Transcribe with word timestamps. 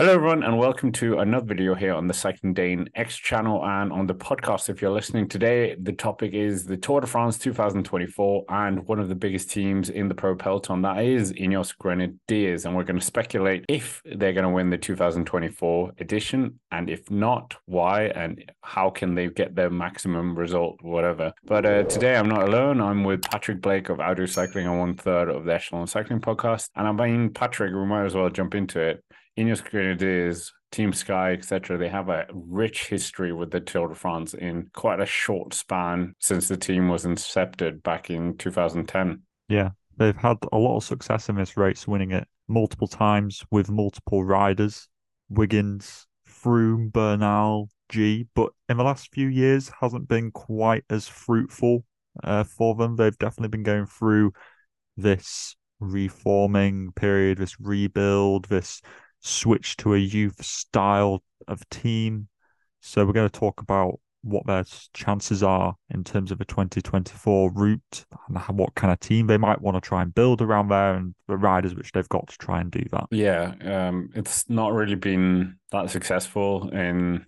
Hello, 0.00 0.14
everyone, 0.14 0.42
and 0.44 0.56
welcome 0.56 0.92
to 0.92 1.18
another 1.18 1.44
video 1.44 1.74
here 1.74 1.92
on 1.92 2.06
the 2.06 2.14
Cycling 2.14 2.54
Dane 2.54 2.88
X 2.94 3.18
channel 3.18 3.62
and 3.62 3.92
on 3.92 4.06
the 4.06 4.14
podcast. 4.14 4.70
If 4.70 4.80
you're 4.80 4.90
listening 4.90 5.28
today, 5.28 5.76
the 5.78 5.92
topic 5.92 6.32
is 6.32 6.64
the 6.64 6.78
Tour 6.78 7.02
de 7.02 7.06
France 7.06 7.36
2024 7.36 8.46
and 8.48 8.86
one 8.88 8.98
of 8.98 9.10
the 9.10 9.14
biggest 9.14 9.50
teams 9.50 9.90
in 9.90 10.08
the 10.08 10.14
pro 10.14 10.34
peloton 10.34 10.80
that 10.80 11.04
is 11.04 11.34
Ineos 11.34 11.76
Grenadiers. 11.76 12.64
And 12.64 12.74
we're 12.74 12.84
going 12.84 12.98
to 12.98 13.04
speculate 13.04 13.66
if 13.68 14.00
they're 14.06 14.32
going 14.32 14.44
to 14.44 14.48
win 14.48 14.70
the 14.70 14.78
2024 14.78 15.92
edition, 15.98 16.58
and 16.72 16.88
if 16.88 17.10
not, 17.10 17.58
why, 17.66 18.04
and 18.04 18.50
how 18.62 18.88
can 18.88 19.14
they 19.14 19.28
get 19.28 19.54
their 19.54 19.68
maximum 19.68 20.34
result, 20.34 20.78
whatever. 20.80 21.30
But 21.44 21.66
uh, 21.66 21.82
today 21.82 22.16
I'm 22.16 22.30
not 22.30 22.48
alone. 22.48 22.80
I'm 22.80 23.04
with 23.04 23.20
Patrick 23.20 23.60
Blake 23.60 23.90
of 23.90 24.00
Outdoor 24.00 24.28
Cycling 24.28 24.66
and 24.66 24.78
one 24.78 24.96
third 24.96 25.28
of 25.28 25.44
the 25.44 25.52
Echelon 25.52 25.86
Cycling 25.86 26.22
podcast. 26.22 26.70
And 26.74 26.88
I 26.88 26.92
mean, 26.92 27.34
Patrick, 27.34 27.74
we 27.74 27.84
might 27.84 28.06
as 28.06 28.14
well 28.14 28.30
jump 28.30 28.54
into 28.54 28.80
it. 28.80 29.04
Ineos 29.38 29.64
Grenadiers, 29.64 30.52
Team 30.70 30.92
Sky, 30.92 31.32
etc., 31.32 31.78
they 31.78 31.88
have 31.88 32.08
a 32.08 32.26
rich 32.32 32.88
history 32.88 33.32
with 33.32 33.50
the 33.50 33.60
Tour 33.60 33.88
de 33.88 33.94
France 33.94 34.34
in 34.34 34.70
quite 34.74 35.00
a 35.00 35.06
short 35.06 35.54
span 35.54 36.14
since 36.18 36.48
the 36.48 36.56
team 36.56 36.88
was 36.88 37.04
incepted 37.04 37.82
back 37.82 38.10
in 38.10 38.36
2010. 38.36 39.22
Yeah, 39.48 39.70
they've 39.96 40.16
had 40.16 40.38
a 40.52 40.58
lot 40.58 40.76
of 40.76 40.84
success 40.84 41.28
in 41.28 41.36
this 41.36 41.56
race, 41.56 41.88
winning 41.88 42.12
it 42.12 42.28
multiple 42.48 42.88
times 42.88 43.44
with 43.50 43.70
multiple 43.70 44.24
riders 44.24 44.88
Wiggins, 45.28 46.08
Froome, 46.28 46.92
Bernal, 46.92 47.70
G, 47.88 48.26
but 48.34 48.52
in 48.68 48.76
the 48.76 48.84
last 48.84 49.12
few 49.12 49.28
years 49.28 49.70
hasn't 49.80 50.08
been 50.08 50.30
quite 50.32 50.84
as 50.90 51.06
fruitful 51.08 51.84
uh, 52.24 52.44
for 52.44 52.74
them. 52.74 52.96
They've 52.96 53.16
definitely 53.18 53.48
been 53.48 53.62
going 53.62 53.86
through 53.86 54.32
this 54.96 55.54
reforming 55.78 56.92
period, 56.92 57.38
this 57.38 57.60
rebuild, 57.60 58.46
this 58.46 58.82
switch 59.20 59.76
to 59.78 59.94
a 59.94 59.98
youth 59.98 60.44
style 60.44 61.22
of 61.48 61.68
team. 61.70 62.28
So 62.80 63.04
we're 63.04 63.12
going 63.12 63.28
to 63.28 63.38
talk 63.38 63.60
about 63.60 64.00
what 64.22 64.46
their 64.46 64.64
chances 64.92 65.42
are 65.42 65.74
in 65.90 66.04
terms 66.04 66.30
of 66.30 66.40
a 66.40 66.44
2024 66.44 67.52
route 67.52 68.04
and 68.28 68.58
what 68.58 68.74
kind 68.74 68.92
of 68.92 69.00
team 69.00 69.26
they 69.26 69.38
might 69.38 69.60
want 69.60 69.76
to 69.76 69.80
try 69.80 70.02
and 70.02 70.14
build 70.14 70.42
around 70.42 70.68
there 70.68 70.94
and 70.94 71.14
the 71.26 71.36
riders 71.36 71.74
which 71.74 71.92
they've 71.92 72.08
got 72.08 72.28
to 72.28 72.36
try 72.38 72.60
and 72.60 72.70
do 72.70 72.84
that. 72.92 73.06
Yeah, 73.10 73.54
um, 73.64 74.10
it's 74.14 74.48
not 74.48 74.72
really 74.72 74.94
been 74.94 75.56
that 75.72 75.90
successful 75.90 76.68
in 76.70 77.24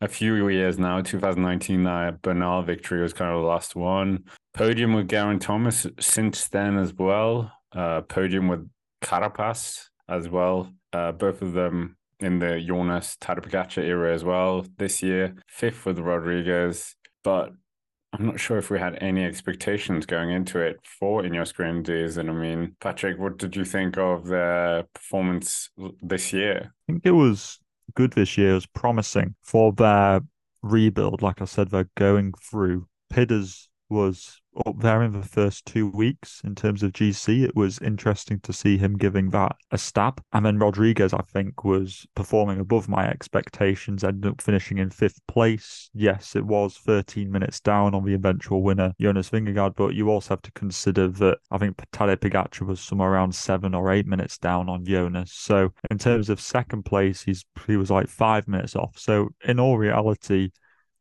a 0.00 0.08
few 0.08 0.48
years 0.48 0.78
now. 0.78 1.00
2019, 1.00 1.84
that 1.84 2.22
Bernal 2.22 2.62
victory 2.62 3.00
was 3.02 3.12
kind 3.12 3.32
of 3.32 3.40
the 3.40 3.46
last 3.46 3.76
one. 3.76 4.24
Podium 4.54 4.94
with 4.94 5.08
Geraint 5.08 5.42
Thomas 5.42 5.86
since 6.00 6.48
then 6.48 6.78
as 6.78 6.92
well. 6.92 7.52
Uh, 7.72 8.00
podium 8.02 8.48
with 8.48 8.68
Carapaz 9.02 9.88
as 10.08 10.28
well. 10.28 10.72
Uh, 10.92 11.12
both 11.12 11.42
of 11.42 11.52
them 11.52 11.96
in 12.20 12.38
the 12.38 12.60
Jonas 12.60 13.16
Tadej 13.20 13.78
era 13.78 14.12
as 14.12 14.24
well 14.24 14.66
this 14.78 15.02
year. 15.02 15.34
Fifth 15.46 15.86
with 15.86 15.98
Rodriguez, 15.98 16.96
but 17.22 17.52
I'm 18.12 18.26
not 18.26 18.40
sure 18.40 18.56
if 18.56 18.70
we 18.70 18.78
had 18.78 18.98
any 19.02 19.24
expectations 19.24 20.06
going 20.06 20.30
into 20.30 20.58
it 20.60 20.78
for 20.82 21.22
Ineos 21.22 21.54
Grenadiers. 21.54 22.16
And 22.16 22.30
I 22.30 22.32
mean, 22.32 22.74
Patrick, 22.80 23.18
what 23.18 23.38
did 23.38 23.54
you 23.54 23.64
think 23.64 23.98
of 23.98 24.26
their 24.26 24.84
performance 24.94 25.70
this 26.02 26.32
year? 26.32 26.72
I 26.88 26.92
think 26.92 27.02
it 27.04 27.12
was 27.12 27.58
good 27.94 28.12
this 28.12 28.38
year. 28.38 28.52
It 28.52 28.54
was 28.54 28.66
promising 28.66 29.34
for 29.42 29.72
their 29.72 30.22
rebuild. 30.62 31.20
Like 31.20 31.42
I 31.42 31.44
said, 31.44 31.70
they're 31.70 31.90
going 31.96 32.32
through. 32.42 32.86
Pidders 33.12 33.68
was 33.90 34.40
up 34.66 34.80
there 34.80 35.02
in 35.02 35.12
the 35.12 35.22
first 35.22 35.66
two 35.66 35.88
weeks 35.88 36.40
in 36.44 36.54
terms 36.54 36.82
of 36.82 36.92
GC. 36.92 37.44
It 37.44 37.56
was 37.56 37.78
interesting 37.78 38.40
to 38.40 38.52
see 38.52 38.78
him 38.78 38.96
giving 38.96 39.30
that 39.30 39.56
a 39.70 39.78
stab. 39.78 40.22
And 40.32 40.44
then 40.44 40.58
Rodriguez, 40.58 41.12
I 41.12 41.22
think, 41.22 41.64
was 41.64 42.06
performing 42.14 42.60
above 42.60 42.88
my 42.88 43.08
expectations, 43.08 44.04
ended 44.04 44.30
up 44.30 44.40
finishing 44.40 44.78
in 44.78 44.90
fifth 44.90 45.20
place. 45.26 45.90
Yes, 45.94 46.36
it 46.36 46.44
was 46.44 46.76
13 46.78 47.30
minutes 47.30 47.60
down 47.60 47.94
on 47.94 48.04
the 48.04 48.14
eventual 48.14 48.62
winner, 48.62 48.92
Jonas 49.00 49.30
Vingegaard, 49.30 49.76
but 49.76 49.94
you 49.94 50.10
also 50.10 50.30
have 50.30 50.42
to 50.42 50.52
consider 50.52 51.08
that 51.08 51.38
I 51.50 51.58
think 51.58 51.76
Tadej 51.92 52.16
Pogacar 52.16 52.66
was 52.66 52.80
somewhere 52.80 53.12
around 53.12 53.34
seven 53.34 53.74
or 53.74 53.90
eight 53.90 54.06
minutes 54.06 54.38
down 54.38 54.68
on 54.68 54.84
Jonas. 54.84 55.32
So 55.32 55.72
in 55.90 55.98
terms 55.98 56.28
of 56.28 56.40
second 56.40 56.84
place, 56.84 57.22
he's 57.22 57.44
he 57.66 57.76
was 57.76 57.90
like 57.90 58.08
five 58.08 58.48
minutes 58.48 58.76
off. 58.76 58.98
So 58.98 59.28
in 59.44 59.60
all 59.60 59.78
reality, 59.78 60.50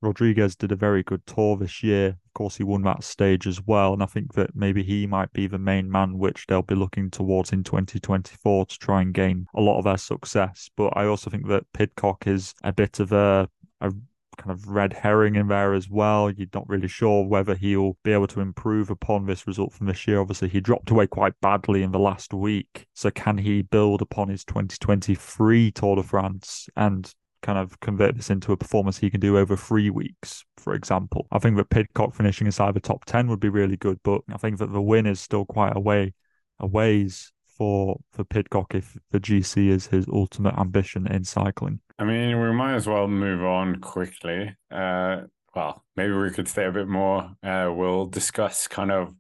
Rodriguez 0.02 0.56
did 0.56 0.72
a 0.72 0.76
very 0.76 1.04
good 1.04 1.26
tour 1.26 1.58
this 1.58 1.82
year. 1.82 2.18
Course, 2.38 2.58
he 2.58 2.64
won 2.64 2.84
that 2.84 3.04
stage 3.04 3.48
as 3.48 3.66
well. 3.66 3.94
And 3.94 4.04
I 4.04 4.06
think 4.06 4.36
that 4.36 4.56
maybe 4.56 4.84
he 4.84 5.08
might 5.08 5.34
be 5.34 5.48
the 5.48 5.58
main 5.58 5.90
man 5.90 6.20
which 6.20 6.46
they'll 6.46 6.62
be 6.62 6.76
looking 6.76 7.10
towards 7.10 7.52
in 7.52 7.64
2024 7.64 8.68
to 8.68 8.78
try 8.78 9.02
and 9.02 9.12
gain 9.12 9.48
a 9.56 9.62
lot 9.62 9.80
of 9.80 9.86
their 9.86 9.98
success. 9.98 10.70
But 10.78 10.96
I 10.96 11.08
also 11.08 11.32
think 11.32 11.48
that 11.48 11.66
Pidcock 11.74 12.28
is 12.28 12.54
a 12.64 12.72
bit 12.72 13.00
of 13.00 13.12
a, 13.12 13.50
a 13.82 13.92
kind 14.38 14.52
of 14.52 14.68
red 14.68 14.94
herring 14.94 15.34
in 15.34 15.48
there 15.48 15.74
as 15.74 15.90
well. 15.90 16.30
You're 16.30 16.46
not 16.54 16.70
really 16.70 16.88
sure 16.88 17.26
whether 17.26 17.56
he'll 17.56 17.98
be 18.04 18.14
able 18.14 18.28
to 18.28 18.42
improve 18.42 18.92
upon 18.92 19.26
this 19.26 19.48
result 19.48 19.74
from 19.74 19.88
this 19.88 20.08
year. 20.08 20.20
Obviously, 20.20 20.50
he 20.50 20.62
dropped 20.62 20.92
away 20.92 21.08
quite 21.08 21.34
badly 21.42 21.82
in 21.82 21.92
the 21.92 21.98
last 21.98 22.36
week. 22.36 22.86
So, 22.94 23.10
can 23.10 23.40
he 23.40 23.64
build 23.64 24.04
upon 24.04 24.30
his 24.30 24.46
2023 24.46 25.72
Tour 25.72 25.96
de 25.96 26.04
France 26.04 26.70
and 26.76 27.12
kind 27.48 27.58
of 27.58 27.80
convert 27.80 28.14
this 28.18 28.30
into 28.30 28.52
a 28.52 28.58
performance 28.58 28.98
he 28.98 29.10
can 29.10 29.22
do 29.22 29.38
over 29.38 29.56
three 29.56 29.90
weeks, 29.90 30.44
for 30.58 30.74
example. 30.74 31.28
I 31.32 31.40
think 31.40 31.56
that 31.56 31.70
Pidcock 31.70 32.14
finishing 32.14 32.46
inside 32.46 32.74
the 32.74 32.82
top 32.82 33.06
10 33.06 33.30
would 33.30 33.40
be 33.40 33.48
really 33.48 33.78
good, 33.78 34.02
but 34.04 34.20
I 34.30 34.36
think 34.36 34.58
that 34.58 34.74
the 34.74 34.82
win 34.82 35.06
is 35.06 35.22
still 35.22 35.46
quite 35.46 35.74
a 35.74 35.80
way, 35.80 36.14
a 36.60 36.68
ways 36.68 37.32
for, 37.46 38.02
for 38.12 38.26
Pidcock 38.26 38.76
if 38.76 38.98
the 39.12 39.22
GC 39.22 39.70
is 39.70 39.88
his 39.88 40.06
ultimate 40.12 40.60
ambition 40.60 41.08
in 41.08 41.24
cycling. 41.24 41.80
I 41.98 42.04
mean, 42.04 42.38
we 42.42 42.52
might 42.52 42.76
as 42.76 42.86
well 42.86 43.08
move 43.08 43.42
on 43.42 43.78
quickly. 43.78 44.54
Uh, 44.70 45.22
well, 45.56 45.86
maybe 45.96 46.12
we 46.12 46.32
could 46.32 46.50
stay 46.50 46.66
a 46.66 46.72
bit 46.74 46.90
more. 46.90 47.32
Uh, 47.42 47.72
we'll 47.74 48.08
discuss 48.08 48.68
kind 48.68 48.92
of 48.92 49.16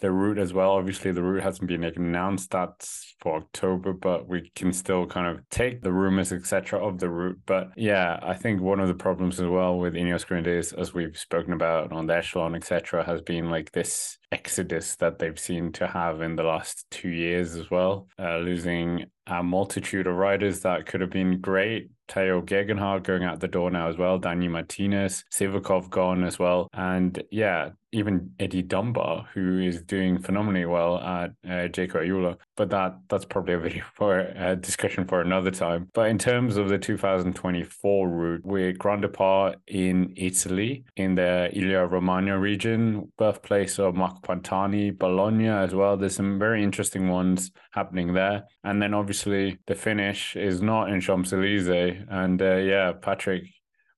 the 0.00 0.10
route 0.10 0.38
as 0.38 0.52
well. 0.52 0.72
Obviously, 0.72 1.12
the 1.12 1.22
route 1.22 1.42
hasn't 1.42 1.68
been 1.68 1.84
announced. 1.84 2.50
That's 2.50 3.14
for 3.20 3.36
October, 3.36 3.92
but 3.92 4.28
we 4.28 4.50
can 4.54 4.72
still 4.72 5.06
kind 5.06 5.26
of 5.26 5.48
take 5.50 5.82
the 5.82 5.92
rumors, 5.92 6.32
etc., 6.32 6.84
of 6.84 6.98
the 6.98 7.10
route. 7.10 7.38
But 7.46 7.70
yeah, 7.76 8.18
I 8.22 8.34
think 8.34 8.60
one 8.60 8.80
of 8.80 8.88
the 8.88 8.94
problems 8.94 9.40
as 9.40 9.46
well 9.46 9.78
with 9.78 9.94
Ineos 9.94 10.26
Grenadiers, 10.26 10.72
as 10.72 10.94
we've 10.94 11.16
spoken 11.16 11.52
about 11.52 11.92
on 11.92 12.06
the 12.06 12.16
echelon, 12.16 12.54
etc., 12.54 13.04
has 13.04 13.20
been 13.20 13.50
like 13.50 13.72
this 13.72 14.18
exodus 14.32 14.96
that 14.96 15.18
they've 15.18 15.38
seen 15.38 15.72
to 15.72 15.86
have 15.86 16.22
in 16.22 16.36
the 16.36 16.42
last 16.42 16.86
two 16.90 17.08
years 17.08 17.56
as 17.56 17.70
well, 17.70 18.08
uh, 18.18 18.38
losing 18.38 19.04
a 19.26 19.42
multitude 19.42 20.06
of 20.06 20.14
riders 20.16 20.60
that 20.60 20.86
could 20.86 21.00
have 21.00 21.10
been 21.10 21.40
great. 21.40 21.90
Tao 22.08 22.40
Geoghegan 22.40 22.78
Hart 22.78 23.04
going 23.04 23.22
out 23.22 23.38
the 23.38 23.48
door 23.48 23.70
now 23.70 23.88
as 23.88 23.96
well. 23.96 24.18
Dani 24.18 24.50
Martinez, 24.50 25.24
Sivakov 25.32 25.90
gone 25.90 26.24
as 26.24 26.38
well. 26.38 26.68
And 26.72 27.22
yeah, 27.30 27.70
even 27.92 28.30
Eddie 28.38 28.62
Dunbar, 28.62 29.26
who 29.34 29.60
is 29.60 29.82
doing 29.82 30.18
phenomenally 30.18 30.66
well 30.66 30.98
at 30.98 31.30
uh, 31.44 31.68
Jayco 31.68 31.96
AlUla. 31.96 32.36
But 32.56 32.70
that 32.70 32.98
that's 33.08 33.24
probably 33.24 33.54
a 33.54 33.58
video 33.58 33.84
for 33.94 34.18
a 34.18 34.56
discussion 34.56 35.06
for 35.06 35.20
another 35.20 35.50
time. 35.50 35.88
But 35.94 36.08
in 36.08 36.18
terms 36.18 36.56
of 36.56 36.68
the 36.68 36.78
2024 36.78 38.08
route, 38.08 38.42
we're 38.44 38.72
Grand 38.72 39.02
Depart 39.02 39.58
in 39.66 40.12
Italy, 40.16 40.84
in 40.96 41.14
the 41.14 41.50
Emilia 41.52 41.86
Romagna 41.86 42.38
region, 42.38 43.12
birthplace 43.16 43.78
of 43.78 43.94
Marco 43.94 44.20
Pantani, 44.20 44.96
Bologna 44.96 45.48
as 45.48 45.74
well. 45.74 45.96
There's 45.96 46.16
some 46.16 46.38
very 46.38 46.62
interesting 46.62 47.08
ones 47.08 47.50
happening 47.72 48.14
there. 48.14 48.44
And 48.64 48.82
then 48.82 48.94
obviously 48.94 49.58
the 49.66 49.74
finish 49.74 50.36
is 50.36 50.60
not 50.62 50.90
in 50.90 51.00
Champs 51.00 51.32
Elysees. 51.32 52.04
And 52.08 52.40
uh, 52.40 52.56
yeah, 52.56 52.92
Patrick, 52.92 53.44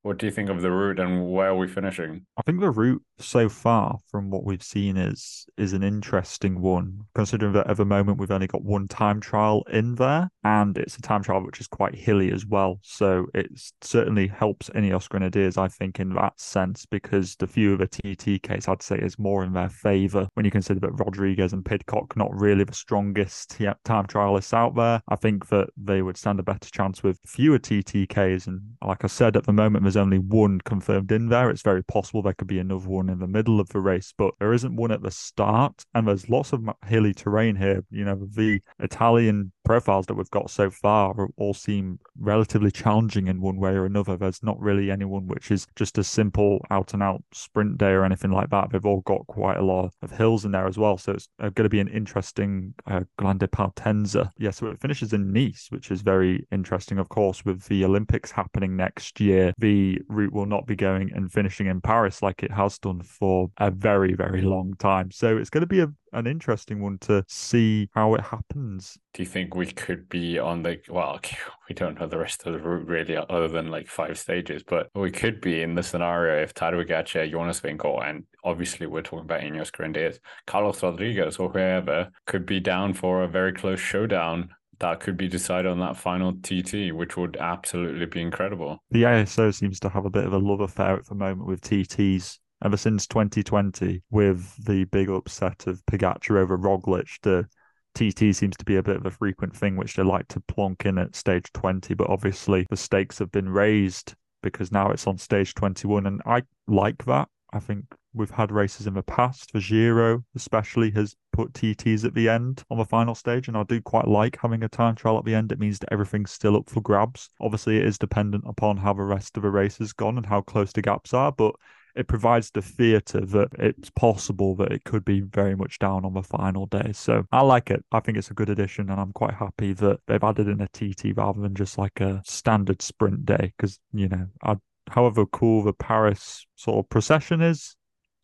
what 0.03 0.19
do 0.19 0.27
you 0.27 0.33
think 0.33 0.51
of 0.51 0.63
the 0.63 0.71
route 0.71 0.99
and 0.99 1.31
where 1.31 1.49
are 1.49 1.57
we 1.57 1.69
finishing? 1.69 2.27
I 2.37 2.43
think 2.43 2.61
the 2.61 2.71
route 2.71 3.03
so 3.19 3.49
far 3.49 3.99
from 4.11 4.31
what 4.31 4.45
we've 4.45 4.63
seen 4.63 4.97
is 4.97 5.47
is 5.57 5.73
an 5.73 5.83
interesting 5.83 6.61
one, 6.61 7.03
considering 7.15 7.53
that 7.53 7.69
at 7.69 7.77
the 7.77 7.85
moment 7.85 8.19
we've 8.19 8.31
only 8.31 8.47
got 8.47 8.65
one 8.65 8.89
time 8.89 9.21
trial 9.21 9.63
in 9.71 9.95
there, 9.95 10.29
and 10.45 10.77
it's 10.77 10.97
a 10.97 11.03
time 11.03 11.23
trial 11.23 11.45
which 11.45 11.61
is 11.61 11.69
quite 11.69 11.95
hilly 11.95 12.33
as 12.33 12.45
well. 12.47 12.79
So 12.83 13.27
it 13.35 13.51
certainly 13.81 14.27
helps 14.27 14.71
any 14.75 14.91
Ineos 14.91 15.09
Grenadiers, 15.09 15.57
I 15.57 15.69
think, 15.69 16.01
in 16.01 16.15
that 16.15 16.39
sense, 16.41 16.87
because 16.87 17.37
the 17.37 17.47
few 17.47 17.75
of 17.75 17.79
the 17.79 17.87
TT 17.87 18.43
case 18.43 18.69
I'd 18.69 18.83
say 18.83 18.99
is 18.99 19.19
more 19.19 19.45
in 19.45 19.53
their 19.53 19.69
favour 19.69 20.29
when 20.35 20.45
you 20.45 20.51
consider 20.51 20.81
that 20.81 20.99
Rodriguez 20.99 21.53
and 21.53 21.65
Pidcock 21.65 22.17
not 22.17 22.35
really 22.35 22.65
the 22.65 22.75
strongest 22.75 23.59
time 23.85 24.07
trialists 24.07 24.53
out 24.53 24.75
there. 24.75 25.01
I 25.09 25.17
think 25.17 25.49
that 25.49 25.71
they 25.77 26.03
would 26.03 26.17
stand 26.17 26.41
a 26.41 26.43
better 26.43 26.71
chance 26.71 27.03
with 27.03 27.19
fewer 27.27 27.59
TTKs, 27.59 28.47
and 28.47 28.61
like 28.85 29.05
I 29.05 29.09
said, 29.09 29.37
at 29.37 29.45
the 29.45 29.53
moment 29.53 29.85
there's 29.93 30.03
only 30.03 30.19
one 30.19 30.59
confirmed 30.63 31.13
in 31.13 31.29
there. 31.29 31.51
It's 31.51 31.61
very 31.61 31.85
possible 31.85 32.23
there 32.23 32.33
could 32.33 32.49
be 32.49 32.59
another 32.59 32.89
one 32.89 33.11
in 33.11 33.19
the 33.19 33.27
middle 33.27 33.61
of 33.61 33.69
the 33.69 33.81
race, 33.81 34.15
but 34.17 34.33
there 34.39 34.55
isn't 34.55 34.75
one 34.75 34.91
at 34.91 35.03
the 35.03 35.11
start. 35.11 35.85
And 35.95 36.09
there's 36.09 36.31
lots 36.31 36.55
of 36.55 36.67
hilly 36.87 37.13
terrain 37.13 37.57
here. 37.57 37.85
You 37.91 38.07
know, 38.07 38.15
the 38.15 38.61
Italian 38.79 39.53
profiles 39.65 40.07
that 40.07 40.15
we've 40.15 40.31
got 40.31 40.51
so 40.51 40.71
far 40.71 41.29
all 41.37 41.55
seem 41.55 41.99
relatively 42.19 42.71
challenging 42.71 43.29
in 43.29 43.41
one 43.41 43.57
way 43.57 43.73
or 43.73 43.85
another. 43.85 44.17
There's 44.17 44.43
not 44.43 44.61
really 44.61 44.91
anyone 44.91 45.27
which 45.27 45.51
is 45.51 45.67
just 45.77 45.99
a 45.99 46.05
simple 46.05 46.65
out 46.71 46.95
and 46.95 47.03
out 47.03 47.23
sprint 47.33 47.79
day 47.79 47.91
or 47.91 48.05
anything 48.05 48.31
like 48.31 48.51
that. 48.51 48.71
They've 48.71 48.85
all 48.85 49.01
got 49.03 49.27
quite 49.27 49.59
a 49.59 49.65
lot 49.65 49.93
of 50.03 50.11
hills 50.11 50.45
in 50.45 50.53
there 50.53 50.67
as 50.67 50.79
well. 50.79 50.99
So 50.99 51.13
it's 51.13 51.29
uh, 51.39 51.51
going 51.51 51.65
to 51.65 51.69
be 51.69 51.81
an 51.81 51.89
interesting 51.89 52.75
uh, 52.87 53.03
Grande 53.19 53.51
Partenza. 53.51 54.31
Yeah, 54.39 54.51
so 54.51 54.67
it 54.69 54.81
finishes 54.81 55.13
in 55.13 55.33
Nice, 55.33 55.67
which 55.71 55.91
is 55.91 56.03
very 56.03 56.47
interesting, 56.51 56.99
of 56.99 57.09
course, 57.09 57.45
with 57.45 57.65
the 57.65 57.85
Olympics 57.85 58.31
happening 58.31 58.77
next 58.77 59.21
year. 59.21 59.53
The 59.59 60.01
route 60.09 60.33
will 60.33 60.47
not 60.47 60.67
be 60.67 60.77
going 60.77 61.11
and 61.15 61.33
finishing 61.33 61.67
in 61.67 61.81
Paris 61.81 62.23
like 62.23 62.43
it 62.43 62.51
has 62.51 62.79
done 62.79 63.03
for 63.03 63.51
a 63.59 63.71
very, 63.71 64.15
very 64.15 64.43
long 64.43 64.75
time. 64.79 65.11
So 65.11 65.37
it's 65.37 65.51
going 65.51 65.63
to 65.63 65.67
be 65.67 65.81
a 65.81 65.93
an 66.13 66.27
interesting 66.27 66.81
one 66.81 66.99
to 66.99 67.25
see 67.29 67.89
how 67.95 68.15
it 68.15 68.21
happens. 68.21 68.99
Do 69.15 69.23
you 69.23 69.29
think 69.29 69.55
we 69.55 69.67
could 69.67 70.09
be 70.09 70.39
on 70.39 70.63
the 70.63 70.81
well? 70.89 71.21
We 71.69 71.75
don't 71.75 71.99
know 71.99 72.07
the 72.07 72.19
rest 72.19 72.45
of 72.45 72.53
the 72.53 72.59
route 72.59 72.87
really, 72.87 73.17
other 73.17 73.49
than 73.49 73.71
like 73.71 73.87
five 73.87 74.19
stages, 74.19 74.63
but 74.63 74.91
we 74.95 75.11
could 75.11 75.41
be 75.41 75.63
in 75.63 75.75
the 75.75 75.83
scenario 75.83 76.43
if 76.43 76.53
Tadej 76.53 76.87
Pogacar, 76.87 77.31
Jonas 77.31 77.61
Vingegaard, 77.63 78.11
and 78.11 78.25
obviously 78.45 78.87
we're 78.87 79.01
talking 79.01 79.25
about 79.25 79.41
Ineos 79.41 79.73
Grenadiers, 79.73 80.19
Carlos 80.47 80.83
Rodriguez 80.83 81.39
or 81.39 81.51
whoever 81.51 82.11
could 82.27 82.45
be 82.45 82.61
down 82.61 82.93
for 82.93 83.23
a 83.23 83.29
very 83.29 83.55
close 83.55 83.81
showdown 83.81 84.51
that 84.83 85.01
could 85.01 85.17
be 85.17 85.29
decided 85.29 85.71
on 85.71 85.79
that 85.79 85.97
final 85.97 86.33
TT, 86.43 86.93
which 86.93 87.17
would 87.17 87.37
absolutely 87.37 88.05
be 88.05 88.21
incredible. 88.21 88.83
The 88.91 89.05
ASO 89.05 89.55
seems 89.55 89.79
to 89.81 89.89
have 89.89 90.05
a 90.05 90.11
bit 90.11 90.25
of 90.25 90.33
a 90.33 90.39
love 90.39 90.61
affair 90.61 90.97
at 90.97 91.07
the 91.07 91.15
moment 91.15 91.47
with 91.47 91.61
TTs 91.61 92.39
ever 92.65 92.77
since 92.77 93.07
2020 93.07 94.03
with 94.11 94.65
the 94.65 94.85
big 94.85 95.09
upset 95.09 95.67
of 95.67 95.85
Pogacar 95.87 96.37
over 96.37 96.57
Roglic. 96.57 97.19
The 97.23 97.47
TT 97.95 98.35
seems 98.35 98.57
to 98.57 98.65
be 98.65 98.77
a 98.77 98.83
bit 98.83 98.97
of 98.97 99.07
a 99.07 99.11
frequent 99.11 99.57
thing, 99.57 99.77
which 99.77 99.97
they 99.97 100.03
like 100.03 100.29
to 100.29 100.41
plonk 100.41 100.87
in 100.87 100.99
at 100.99 101.15
stage 101.15 101.53
20. 101.53 101.95
But 101.95 102.09
obviously, 102.09 102.67
the 102.71 102.77
stakes 102.77 103.19
have 103.19 103.31
been 103.31 103.49
raised 103.49 104.15
because 104.43 104.73
now 104.73 104.91
it's 104.91 105.07
on 105.07 105.19
stage 105.19 105.55
21. 105.55 106.07
And 106.07 106.23
I 106.25 106.43
like 106.67 107.05
that. 107.05 107.29
I 107.53 107.59
think 107.59 107.85
we've 108.15 108.31
had 108.31 108.53
races 108.53 108.87
in 108.87 108.95
the 108.95 109.03
past. 109.03 109.53
The 109.53 109.61
Giro, 109.61 110.25
especially, 110.35 110.91
has 110.93 111.17
put 111.33 111.53
TTs 111.53 112.05
at 112.05 112.15
the 112.15 112.29
end 112.29 112.63
on 112.71 112.79
the 112.79 112.85
final 112.85 113.15
stage. 113.15 113.49
And 113.49 113.57
I 113.57 113.63
do 113.65 113.81
quite 113.81 114.09
like 114.09 114.39
having 114.41 114.63
a 114.63 114.69
time 114.69 114.95
trial 114.95 115.19
at 115.19 115.25
the 115.25 115.35
end. 115.35 115.53
It 115.53 115.59
means 115.59 115.79
that 115.81 115.93
everything's 115.93 116.31
still 116.31 116.57
up 116.57 116.69
for 116.69 116.81
grabs. 116.81 117.31
Obviously, 117.41 117.79
it 117.79 117.87
is 117.87 117.99
dependent 117.99 118.45
upon 118.47 118.77
how 118.77 118.93
the 118.93 119.03
rest 119.03 119.37
of 119.37 119.43
the 119.43 119.51
race 119.51 119.79
has 119.79 119.93
gone 119.93 120.17
and 120.17 120.27
how 120.27 120.41
close 120.41 120.73
the 120.73 120.83
gaps 120.83 121.15
are. 121.15 121.33
But 121.33 121.55
it 121.95 122.09
provides 122.09 122.51
the 122.51 122.63
theatre 122.63 123.21
that 123.21 123.49
it's 123.59 123.91
possible 123.91 124.57
that 124.57 124.73
it 124.73 124.85
could 124.85 125.05
be 125.05 125.21
very 125.21 125.55
much 125.55 125.79
down 125.79 126.05
on 126.05 126.15
the 126.15 126.23
final 126.23 126.67
day. 126.67 126.93
So 126.93 127.25
I 127.33 127.43
like 127.43 127.71
it. 127.71 127.85
I 127.93 128.01
think 128.01 128.19
it's 128.19 128.31
a 128.31 128.35
good 128.35 128.51
addition, 128.51 128.91
and 128.91 129.01
I'm 129.01 129.13
quite 129.13 129.35
happy 129.35 129.73
that 129.75 130.01
they've 130.07 130.23
added 130.23 130.49
in 130.49 130.61
a 130.61 130.69
TT 130.69 131.17
rather 131.17 131.41
than 131.41 131.55
just 131.55 131.79
like 131.79 132.01
a 132.01 132.23
standard 132.25 132.83
sprint 132.83 133.27
day. 133.27 133.53
Because 133.57 133.79
you 133.93 134.09
know, 134.09 134.27
I, 134.43 134.57
however 134.89 135.27
cool 135.27 135.63
the 135.63 135.73
Paris 135.73 136.47
sort 136.57 136.79
of 136.79 136.89
procession 136.89 137.43
is, 137.43 137.77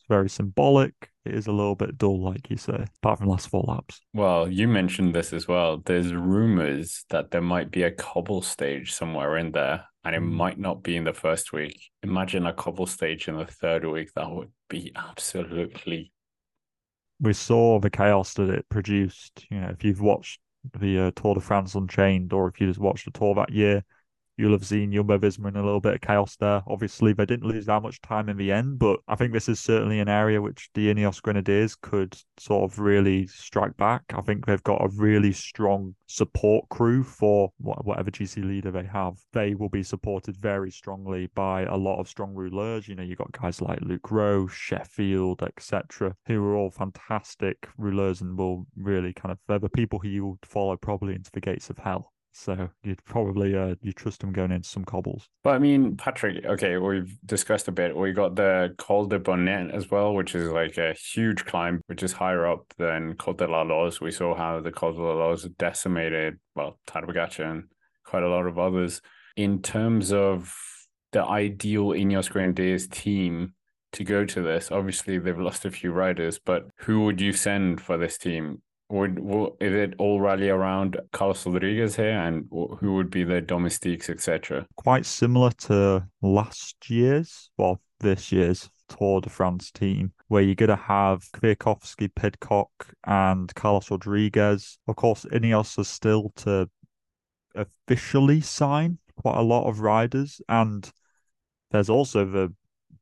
very 0.08 0.28
symbolic 0.28 1.10
it 1.28 1.34
is 1.34 1.46
a 1.46 1.52
little 1.52 1.74
bit 1.74 1.98
dull, 1.98 2.22
like 2.22 2.48
you 2.48 2.56
say, 2.56 2.86
apart 3.02 3.18
from 3.18 3.28
last 3.28 3.48
four 3.48 3.62
laps. 3.68 4.00
Well, 4.14 4.50
you 4.50 4.66
mentioned 4.66 5.14
this 5.14 5.34
as 5.34 5.46
well. 5.46 5.82
There's 5.84 6.14
rumors 6.14 7.04
that 7.10 7.30
there 7.30 7.42
might 7.42 7.70
be 7.70 7.82
a 7.82 7.90
cobble 7.90 8.40
stage 8.40 8.94
somewhere 8.94 9.36
in 9.36 9.52
there, 9.52 9.84
and 10.04 10.16
it 10.16 10.22
mm. 10.22 10.30
might 10.30 10.58
not 10.58 10.82
be 10.82 10.96
in 10.96 11.04
the 11.04 11.12
first 11.12 11.52
week. 11.52 11.90
Imagine 12.02 12.46
a 12.46 12.54
cobble 12.54 12.86
stage 12.86 13.28
in 13.28 13.36
the 13.36 13.44
third 13.44 13.84
week. 13.84 14.10
That 14.14 14.30
would 14.30 14.50
be 14.70 14.90
absolutely. 14.96 16.12
We 17.20 17.34
saw 17.34 17.78
the 17.78 17.90
chaos 17.90 18.32
that 18.34 18.48
it 18.48 18.66
produced. 18.70 19.44
You 19.50 19.60
know, 19.60 19.68
if 19.68 19.84
you've 19.84 20.00
watched 20.00 20.40
the 20.78 20.98
uh, 20.98 21.10
Tour 21.14 21.34
de 21.34 21.40
France 21.40 21.74
Unchained, 21.74 22.32
or 22.32 22.48
if 22.48 22.58
you 22.58 22.68
just 22.68 22.80
watched 22.80 23.04
the 23.04 23.10
tour 23.10 23.34
that 23.34 23.52
year, 23.52 23.84
you'll 24.38 24.52
have 24.52 24.64
seen 24.64 24.92
Jumbo 24.92 25.18
Visma 25.18 25.48
in 25.48 25.56
a 25.56 25.64
little 25.64 25.80
bit 25.80 25.94
of 25.94 26.00
chaos 26.00 26.36
there. 26.36 26.62
Obviously, 26.66 27.12
they 27.12 27.26
didn't 27.26 27.48
lose 27.48 27.66
that 27.66 27.82
much 27.82 28.00
time 28.00 28.28
in 28.28 28.36
the 28.36 28.52
end, 28.52 28.78
but 28.78 29.00
I 29.08 29.16
think 29.16 29.32
this 29.32 29.48
is 29.48 29.60
certainly 29.60 30.00
an 30.00 30.08
area 30.08 30.40
which 30.40 30.70
the 30.74 30.94
Ineos 30.94 31.20
Grenadiers 31.20 31.74
could 31.74 32.16
sort 32.38 32.70
of 32.70 32.78
really 32.78 33.26
strike 33.26 33.76
back. 33.76 34.04
I 34.14 34.20
think 34.22 34.46
they've 34.46 34.62
got 34.62 34.82
a 34.82 34.88
really 34.88 35.32
strong 35.32 35.96
support 36.06 36.68
crew 36.70 37.02
for 37.02 37.52
whatever 37.58 38.10
GC 38.10 38.44
leader 38.44 38.70
they 38.70 38.84
have. 38.84 39.18
They 39.32 39.54
will 39.54 39.68
be 39.68 39.82
supported 39.82 40.36
very 40.36 40.70
strongly 40.70 41.28
by 41.34 41.64
a 41.64 41.76
lot 41.76 41.98
of 41.98 42.08
strong 42.08 42.32
rouleurs. 42.34 42.88
You 42.88 42.94
know, 42.94 43.02
you've 43.02 43.18
got 43.18 43.32
guys 43.32 43.60
like 43.60 43.80
Luke 43.82 44.10
Rowe, 44.10 44.46
Sheffield, 44.46 45.42
etc., 45.42 46.14
who 46.26 46.42
are 46.44 46.54
all 46.54 46.70
fantastic 46.70 47.68
rouleurs 47.76 48.20
and 48.20 48.38
will 48.38 48.66
really 48.76 49.12
kind 49.12 49.32
of, 49.32 49.38
they're 49.48 49.58
the 49.58 49.68
people 49.68 49.98
who 49.98 50.08
you 50.08 50.26
would 50.26 50.38
follow 50.44 50.76
probably 50.76 51.14
into 51.14 51.30
the 51.32 51.40
gates 51.40 51.70
of 51.70 51.78
hell. 51.78 52.12
So 52.32 52.68
you'd 52.82 53.04
probably 53.04 53.56
uh 53.56 53.74
you 53.80 53.92
trust 53.92 54.22
him 54.22 54.32
going 54.32 54.52
into 54.52 54.68
some 54.68 54.84
cobbles. 54.84 55.28
But 55.42 55.54
I 55.54 55.58
mean, 55.58 55.96
Patrick, 55.96 56.44
okay, 56.44 56.76
we've 56.76 57.18
discussed 57.24 57.68
a 57.68 57.72
bit. 57.72 57.96
We 57.96 58.12
got 58.12 58.36
the 58.36 58.74
Col 58.78 59.06
de 59.06 59.18
Bonnet 59.18 59.74
as 59.74 59.90
well, 59.90 60.14
which 60.14 60.34
is 60.34 60.50
like 60.50 60.78
a 60.78 60.94
huge 60.94 61.44
climb, 61.44 61.80
which 61.86 62.02
is 62.02 62.12
higher 62.12 62.46
up 62.46 62.72
than 62.78 63.14
Col 63.14 63.34
de 63.34 63.46
la 63.46 63.62
Loze. 63.62 64.00
We 64.00 64.10
saw 64.10 64.34
how 64.34 64.60
the 64.60 64.70
Col 64.72 64.92
de 64.92 65.00
la 65.00 65.14
Loze 65.14 65.48
decimated, 65.58 66.38
well, 66.54 66.78
Tadej 66.86 67.40
and 67.40 67.64
quite 68.04 68.22
a 68.22 68.28
lot 68.28 68.46
of 68.46 68.58
others. 68.58 69.00
In 69.36 69.62
terms 69.62 70.12
of 70.12 70.54
the 71.12 71.24
ideal 71.24 71.88
Ineos 71.88 72.30
Grenadiers 72.30 72.86
team 72.86 73.54
to 73.92 74.04
go 74.04 74.24
to 74.24 74.42
this, 74.42 74.70
obviously 74.70 75.18
they've 75.18 75.38
lost 75.38 75.64
a 75.64 75.70
few 75.70 75.92
riders, 75.92 76.38
but 76.38 76.64
who 76.80 77.04
would 77.04 77.20
you 77.20 77.32
send 77.32 77.80
for 77.80 77.96
this 77.96 78.18
team? 78.18 78.62
Would, 78.90 79.18
would 79.18 79.52
is 79.60 79.74
it 79.74 79.94
all 79.98 80.20
rally 80.20 80.48
around 80.48 80.98
Carlos 81.12 81.46
Rodriguez 81.46 81.96
here, 81.96 82.18
and 82.18 82.46
who 82.50 82.94
would 82.94 83.10
be 83.10 83.24
the 83.24 83.40
domestiques, 83.40 84.08
etc.? 84.08 84.66
Quite 84.76 85.06
similar 85.06 85.50
to 85.50 86.06
last 86.22 86.88
year's, 86.88 87.50
well, 87.56 87.80
this 88.00 88.32
year's 88.32 88.70
Tour 88.88 89.20
de 89.20 89.28
France 89.28 89.70
team, 89.70 90.12
where 90.28 90.42
you're 90.42 90.54
going 90.54 90.68
to 90.68 90.76
have 90.76 91.30
Kwiatkowski, 91.32 92.10
Pidcock, 92.14 92.70
and 93.06 93.54
Carlos 93.54 93.90
Rodriguez. 93.90 94.78
Of 94.88 94.96
course, 94.96 95.26
Ineos 95.26 95.78
is 95.78 95.88
still 95.88 96.32
to 96.36 96.70
officially 97.54 98.40
sign 98.40 98.98
quite 99.20 99.36
a 99.36 99.42
lot 99.42 99.68
of 99.68 99.80
riders, 99.80 100.40
and 100.48 100.90
there's 101.70 101.90
also 101.90 102.24
the 102.24 102.54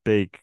big 0.04 0.38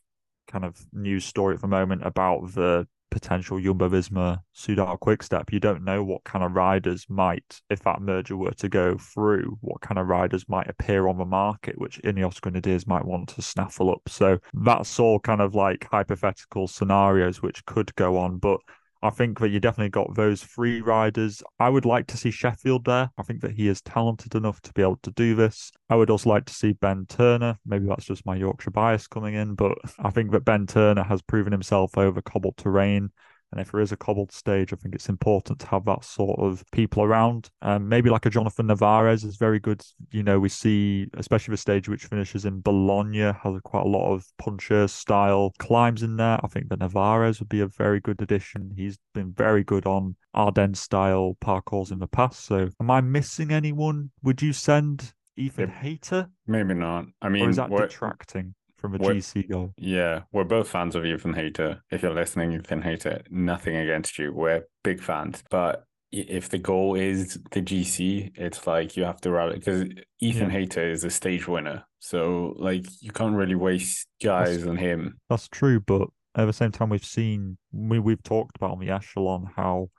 kind 0.47 0.63
of 0.63 0.85
news 0.93 1.25
story 1.25 1.55
at 1.55 1.61
the 1.61 1.67
moment 1.67 2.05
about 2.05 2.53
the 2.53 2.87
potential 3.13 3.59
Jumbo 3.59 3.87
Visma 3.89 4.39
Soudal 4.55 4.99
Quickstep. 4.99 5.53
You 5.53 5.59
don't 5.59 5.83
know 5.83 6.03
what 6.03 6.23
kind 6.23 6.43
of 6.43 6.53
riders 6.53 7.05
might, 7.07 7.61
if 7.69 7.83
that 7.83 8.01
merger 8.01 8.35
were 8.35 8.51
to 8.51 8.67
go 8.67 8.97
through, 8.97 9.57
what 9.61 9.81
kind 9.81 9.99
of 9.99 10.07
riders 10.07 10.49
might 10.49 10.67
appear 10.67 11.07
on 11.07 11.17
the 11.17 11.25
market, 11.25 11.77
which 11.77 12.01
Ineos 12.01 12.41
Grenadiers 12.41 12.87
might 12.87 13.05
want 13.05 13.29
to 13.29 13.41
snaffle 13.41 13.91
up. 13.91 14.01
So 14.07 14.39
that's 14.53 14.99
all 14.99 15.19
kind 15.19 15.41
of 15.41 15.53
like 15.53 15.87
hypothetical 15.89 16.67
scenarios 16.67 17.41
which 17.41 17.63
could 17.65 17.93
go 17.95 18.17
on. 18.17 18.39
But 18.39 18.59
I 19.03 19.09
think 19.09 19.39
that 19.39 19.49
you 19.49 19.59
definitely 19.59 19.89
got 19.89 20.15
those 20.15 20.41
three 20.41 20.79
riders. 20.79 21.43
I 21.59 21.67
would 21.67 21.83
like 21.83 22.07
to 22.07 22.17
see 22.17 22.31
Sheffield 22.31 22.85
there. 22.85 23.11
I 23.17 23.23
think 23.23 23.41
that 23.41 23.51
he 23.51 23.67
is 23.67 23.81
talented 23.81 24.33
enough 24.33 24.61
to 24.61 24.71
be 24.71 24.81
able 24.81 24.99
to 25.03 25.11
do 25.11 25.35
this. 25.35 25.73
I 25.89 25.95
would 25.95 26.09
also 26.09 26.29
like 26.29 26.45
to 26.45 26.53
see 26.53 26.71
Ben 26.71 27.05
Turner. 27.09 27.57
Maybe 27.65 27.85
that's 27.85 28.05
just 28.05 28.25
my 28.25 28.37
Yorkshire 28.37 28.71
bias 28.71 29.07
coming 29.07 29.33
in, 29.33 29.55
but 29.55 29.77
I 29.99 30.09
think 30.09 30.31
that 30.31 30.45
Ben 30.45 30.67
Turner 30.67 31.03
has 31.03 31.21
proven 31.21 31.51
himself 31.51 31.97
over 31.97 32.21
cobbled 32.21 32.55
terrain. 32.55 33.11
And 33.53 33.61
if 33.61 33.71
there 33.71 33.81
is 33.81 33.91
a 33.91 33.97
cobbled 33.97 34.31
stage, 34.31 34.73
I 34.73 34.77
think 34.77 34.95
it's 34.95 35.09
important 35.09 35.59
to 35.59 35.67
have 35.67 35.85
that 35.85 36.03
sort 36.03 36.39
of 36.39 36.63
people 36.71 37.03
around. 37.03 37.51
Um, 37.61 37.87
maybe 37.87 38.09
like 38.09 38.25
a 38.25 38.31
Jonathan 38.31 38.65
Narvaez 38.65 39.23
is 39.23 39.35
very 39.35 39.59
good. 39.59 39.83
You 40.09 40.23
know, 40.23 40.39
we 40.39 40.49
see, 40.49 41.05
especially 41.13 41.51
the 41.53 41.57
stage 41.57 41.87
which 41.87 42.05
finishes 42.05 42.45
in 42.45 42.61
Bologna, 42.61 43.19
has 43.19 43.61
quite 43.63 43.85
a 43.85 43.87
lot 43.87 44.11
of 44.11 44.25
puncher 44.39 44.87
style 44.87 45.53
climbs 45.59 46.01
in 46.01 46.17
there. 46.17 46.39
I 46.43 46.47
think 46.47 46.69
that 46.69 46.79
Narvaez 46.79 47.39
would 47.39 47.49
be 47.49 47.59
a 47.59 47.67
very 47.67 47.99
good 47.99 48.23
addition. 48.23 48.71
He's 48.75 48.97
been 49.13 49.31
very 49.31 49.63
good 49.63 49.85
on 49.85 50.15
Ardennes 50.33 50.79
style 50.79 51.37
parcours 51.39 51.91
in 51.91 51.99
the 51.99 52.07
past. 52.07 52.45
So, 52.45 52.69
am 52.81 52.89
I 52.89 53.01
missing 53.01 53.51
anyone? 53.51 54.09
Would 54.23 54.41
you 54.41 54.51
send 54.51 55.13
Ethan 55.37 55.69
Hayter? 55.69 56.27
Maybe 56.47 56.73
not. 56.73 57.05
I 57.21 57.29
mean, 57.29 57.45
or 57.45 57.49
is 57.51 57.57
that 57.57 57.69
detracting? 57.69 58.55
From 58.83 58.95
a 58.95 58.97
we're, 58.97 59.13
GC 59.13 59.49
goal. 59.49 59.73
Yeah, 59.77 60.23
we're 60.33 60.43
both 60.43 60.67
fans 60.67 60.93
of 60.93 61.05
Ethan 61.05 61.33
Hayter. 61.33 61.81
If 61.89 62.03
you're 62.03 62.13
listening, 62.13 62.51
Ethan 62.51 62.81
Hayter, 62.81 63.21
nothing 63.29 63.77
against 63.77 64.19
you. 64.19 64.33
We're 64.33 64.65
big 64.83 65.01
fans. 65.01 65.41
But 65.49 65.85
if 66.11 66.49
the 66.49 66.57
goal 66.57 66.95
is 66.95 67.39
the 67.51 67.61
GC, 67.61 68.33
it's 68.35 68.67
like 68.67 68.97
you 68.97 69.05
have 69.05 69.21
to 69.21 69.31
rally 69.31 69.55
because 69.55 69.83
Ethan 70.19 70.49
yeah. 70.49 70.49
Hayter 70.49 70.89
is 70.91 71.05
a 71.05 71.09
stage 71.09 71.47
winner. 71.47 71.85
So 71.99 72.55
like 72.57 72.85
you 72.99 73.11
can't 73.11 73.37
really 73.37 73.55
waste 73.55 74.05
guys 74.21 74.57
that's, 74.57 74.69
on 74.69 74.75
him. 74.75 75.17
That's 75.29 75.47
true, 75.47 75.79
but 75.79 76.09
at 76.35 76.43
the 76.43 76.51
same 76.51 76.73
time, 76.73 76.89
we've 76.89 77.05
seen 77.05 77.57
we 77.71 77.99
we've 77.99 78.21
talked 78.21 78.57
about 78.57 78.71
on 78.71 78.79
the 78.79 78.89
echelon 78.89 79.49
how 79.55 79.91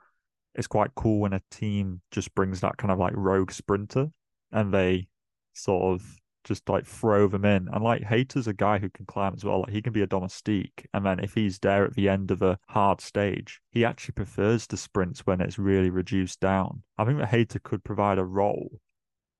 it's 0.53 0.67
quite 0.67 0.93
cool 0.93 1.21
when 1.21 1.33
a 1.33 1.41
team 1.49 2.01
just 2.11 2.35
brings 2.35 2.61
that 2.61 2.77
kind 2.77 2.91
of 2.91 2.99
like 2.99 3.13
rogue 3.15 3.51
sprinter 3.51 4.09
and 4.51 4.71
they 4.71 5.07
sort 5.53 5.95
of 5.95 6.21
just 6.45 6.69
like 6.69 6.85
throw 6.85 7.27
them 7.27 7.43
in. 7.43 7.67
And 7.73 7.83
like 7.83 8.03
Hayter's 8.03 8.47
a 8.47 8.53
guy 8.53 8.77
who 8.77 8.89
can 8.89 9.05
climb 9.05 9.33
as 9.35 9.43
well. 9.43 9.61
Like 9.61 9.71
he 9.71 9.81
can 9.81 9.91
be 9.91 10.01
a 10.01 10.07
domestique. 10.07 10.87
And 10.93 11.05
then 11.05 11.19
if 11.19 11.33
he's 11.33 11.59
there 11.59 11.83
at 11.83 11.95
the 11.95 12.07
end 12.07 12.31
of 12.31 12.41
a 12.41 12.57
hard 12.69 13.01
stage, 13.01 13.59
he 13.71 13.83
actually 13.83 14.13
prefers 14.13 14.67
the 14.67 14.77
sprints 14.77 15.25
when 15.25 15.41
it's 15.41 15.59
really 15.59 15.89
reduced 15.89 16.39
down. 16.39 16.83
I 16.97 17.03
think 17.03 17.19
that 17.19 17.29
Hayter 17.29 17.59
could 17.59 17.83
provide 17.83 18.19
a 18.19 18.23
role 18.23 18.79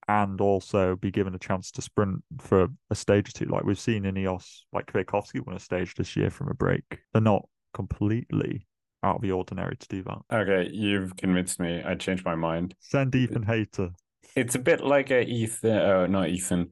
and 0.07 0.39
also 0.41 0.95
be 0.95 1.11
given 1.11 1.33
a 1.33 1.39
chance 1.39 1.71
to 1.71 1.81
sprint 1.81 2.23
for 2.39 2.67
a 2.89 2.95
stage 2.95 3.29
or 3.29 3.31
two. 3.31 3.45
Like 3.45 3.63
we've 3.63 3.79
seen 3.79 4.03
Ineos, 4.03 4.61
like 4.73 4.91
Kwiatkowski 4.91 5.45
won 5.45 5.55
a 5.55 5.59
stage 5.59 5.95
this 5.95 6.15
year 6.15 6.29
from 6.29 6.49
a 6.49 6.53
break. 6.53 6.99
They're 7.13 7.21
not 7.21 7.47
completely 7.73 8.67
out 9.03 9.17
of 9.17 9.21
the 9.21 9.31
ordinary 9.31 9.77
to 9.77 9.87
do 9.87 10.03
that. 10.03 10.17
Okay, 10.33 10.69
you've 10.71 11.15
convinced 11.15 11.59
me. 11.59 11.81
I 11.83 11.95
changed 11.95 12.25
my 12.25 12.35
mind. 12.35 12.75
Send 12.79 13.15
Ethan 13.15 13.43
Hayter. 13.43 13.91
It's 14.35 14.55
a 14.55 14.59
bit 14.59 14.81
like 14.81 15.11
a 15.11 15.23
Ethan, 15.23 15.71
uh, 15.71 16.07
not 16.07 16.29
Ethan, 16.29 16.69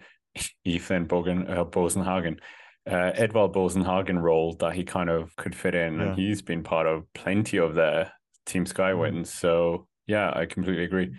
Ethan 0.66 1.08
Bogan, 1.08 1.50
uh, 1.50 1.66
Boasson 1.66 2.04
Hagen, 2.04 2.40
uh, 2.88 3.12
Edvald 3.16 3.54
Boasson 3.54 3.86
Hagen 3.86 4.20
role 4.20 4.56
that 4.60 4.74
he 4.74 4.84
kind 4.84 5.10
of 5.10 5.36
could 5.36 5.56
fit 5.56 5.76
in, 5.76 5.96
Yeah. 6.00 6.02
and 6.08 6.16
he's 6.18 6.42
been 6.42 6.64
part 6.64 6.88
of 6.88 7.12
plenty 7.14 7.58
of 7.58 7.76
their 7.76 8.12
Team 8.46 8.66
Sky 8.66 8.92
Mm. 8.92 9.00
wins. 9.00 9.34
So 9.34 9.88
yeah, 10.08 10.32
I 10.36 10.46
completely 10.46 10.84
agree. 10.84 11.14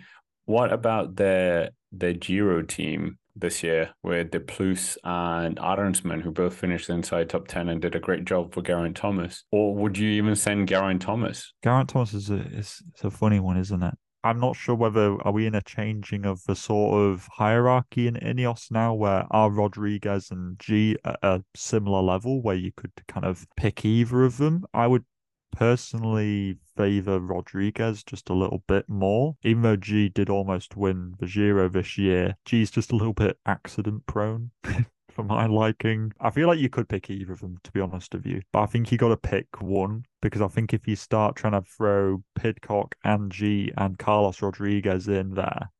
What 0.45 0.71
about 0.71 1.15
their 1.15 1.71
their 1.91 2.13
Giro 2.13 2.61
team 2.61 3.17
this 3.37 3.63
year 3.63 3.89
with 4.03 4.31
De 4.31 4.39
Plus 4.39 4.97
and 5.03 5.55
Arensman, 5.57 6.21
who 6.21 6.31
both 6.31 6.53
finished 6.55 6.89
inside 6.89 7.29
top 7.29 7.47
ten 7.47 7.69
and 7.69 7.81
did 7.81 7.95
a 7.95 7.99
great 7.99 8.25
job 8.25 8.53
for 8.53 8.61
Geraint 8.61 8.95
Thomas? 8.97 9.43
Or 9.51 9.73
would 9.75 9.97
you 9.97 10.09
even 10.09 10.35
send 10.35 10.67
Geraint 10.67 11.01
Thomas? 11.01 11.53
Geraint 11.63 11.89
Thomas 11.89 12.13
is 12.13 12.29
a 12.29 12.35
is, 12.35 12.83
is 12.95 13.03
a 13.03 13.09
funny 13.11 13.39
one, 13.39 13.57
isn't 13.57 13.81
it? 13.81 13.95
I'm 14.25 14.39
not 14.39 14.55
sure 14.55 14.73
whether 14.73 15.21
are 15.21 15.31
we 15.31 15.45
in 15.45 15.53
a 15.53 15.61
changing 15.61 16.25
of 16.25 16.43
the 16.45 16.55
sort 16.55 16.99
of 16.99 17.27
hierarchy 17.33 18.07
in 18.07 18.15
Ineos 18.15 18.71
now, 18.71 18.91
where 18.95 19.27
are 19.29 19.51
Rodriguez 19.51 20.31
and 20.31 20.57
G 20.57 20.97
at 21.05 21.19
a 21.21 21.43
similar 21.55 22.01
level, 22.01 22.41
where 22.41 22.55
you 22.55 22.71
could 22.75 22.91
kind 23.07 23.23
of 23.23 23.45
pick 23.55 23.85
either 23.85 24.23
of 24.23 24.37
them. 24.37 24.65
I 24.73 24.87
would 24.87 25.05
personally 25.51 26.57
favor 26.75 27.19
Rodriguez 27.19 28.03
just 28.03 28.31
a 28.31 28.33
little 28.33 28.63
bit 28.67 28.89
more, 28.89 29.37
even 29.43 29.61
though 29.61 29.75
G 29.75 30.09
did 30.09 30.31
almost 30.31 30.75
win 30.75 31.13
the 31.19 31.27
Giro 31.27 31.69
this 31.69 31.95
year. 31.95 32.35
G's 32.45 32.71
just 32.71 32.91
a 32.91 32.95
little 32.95 33.13
bit 33.13 33.37
accident 33.45 34.07
prone. 34.07 34.49
For 35.15 35.23
my 35.23 35.45
liking, 35.45 36.11
I 36.19 36.29
feel 36.29 36.49
like 36.49 36.59
you 36.59 36.67
could 36.67 36.89
pick 36.89 37.09
either 37.09 37.31
of 37.31 37.39
them, 37.39 37.57
to 37.63 37.71
be 37.71 37.79
honest 37.79 38.13
with 38.13 38.25
you. 38.25 38.41
But 38.51 38.63
I 38.63 38.65
think 38.65 38.91
you 38.91 38.97
got 38.97 39.09
to 39.09 39.17
pick 39.17 39.61
one 39.61 40.03
because 40.21 40.41
I 40.41 40.49
think 40.49 40.73
if 40.73 40.89
you 40.89 40.97
start 40.97 41.37
trying 41.37 41.53
to 41.53 41.61
throw 41.61 42.21
Pidcock 42.35 42.95
and 43.05 43.31
G 43.31 43.71
and 43.77 43.97
Carlos 43.97 44.41
Rodriguez 44.41 45.07
in 45.07 45.35
there, 45.35 45.71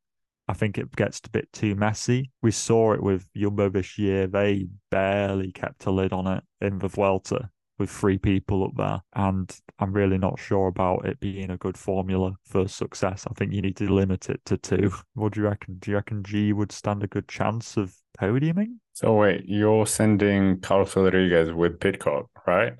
I 0.47 0.53
think 0.53 0.77
it 0.77 0.95
gets 0.95 1.19
a 1.25 1.29
bit 1.29 1.51
too 1.51 1.75
messy. 1.75 2.31
We 2.41 2.51
saw 2.51 2.93
it 2.93 3.03
with 3.03 3.27
Jumbo 3.35 3.67
this 3.67 3.97
year. 3.97 4.25
They 4.25 4.67
barely 4.89 5.51
kept 5.51 5.85
a 5.85 5.91
lid 5.91 6.13
on 6.13 6.27
it 6.27 6.43
in 6.61 6.79
the 6.79 6.87
Vuelta 6.87 7.49
with 7.77 7.89
three 7.89 8.17
people 8.17 8.63
up 8.63 8.71
there. 8.77 9.01
And 9.15 9.53
I'm 9.79 9.91
really 9.91 10.17
not 10.17 10.39
sure 10.39 10.67
about 10.67 11.05
it 11.05 11.19
being 11.19 11.51
a 11.51 11.57
good 11.57 11.77
formula 11.77 12.35
for 12.45 12.69
success. 12.69 13.25
I 13.29 13.33
think 13.33 13.51
you 13.51 13.61
need 13.61 13.75
to 13.77 13.93
limit 13.93 14.29
it 14.29 14.39
to 14.45 14.55
two. 14.55 14.93
What 15.13 15.33
do 15.33 15.41
you 15.41 15.47
reckon? 15.47 15.75
Do 15.79 15.91
you 15.91 15.97
reckon 15.97 16.23
G 16.23 16.53
would 16.53 16.71
stand 16.71 17.03
a 17.03 17.07
good 17.07 17.27
chance 17.27 17.75
of 17.75 17.97
podiuming? 18.17 18.75
So 18.95 19.13
wait, 19.13 19.43
you're 19.45 19.85
sending 19.85 20.61
Carlos 20.61 20.95
Rodriguez 20.95 21.51
with 21.51 21.81
Pidcock, 21.81 22.29
right? 22.47 22.75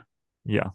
Yeah. 0.46 0.70